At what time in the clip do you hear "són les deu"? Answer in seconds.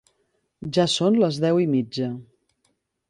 0.95-1.61